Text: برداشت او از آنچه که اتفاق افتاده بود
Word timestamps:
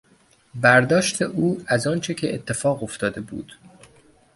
برداشت 0.55 1.21
او 1.21 1.61
از 1.67 1.87
آنچه 1.87 2.13
که 2.13 2.35
اتفاق 2.35 2.83
افتاده 2.83 3.21
بود 3.21 3.53